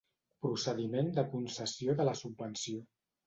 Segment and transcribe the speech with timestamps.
[0.45, 2.81] Procediment de concessió de la subvenció.